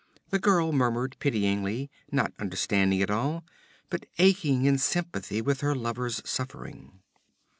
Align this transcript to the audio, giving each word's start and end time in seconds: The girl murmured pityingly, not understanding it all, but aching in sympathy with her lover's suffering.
The 0.31 0.39
girl 0.39 0.73
murmured 0.73 1.15
pityingly, 1.19 1.91
not 2.11 2.33
understanding 2.39 3.01
it 3.01 3.11
all, 3.11 3.43
but 3.91 4.07
aching 4.17 4.65
in 4.65 4.79
sympathy 4.79 5.41
with 5.43 5.61
her 5.61 5.75
lover's 5.75 6.27
suffering. 6.27 7.01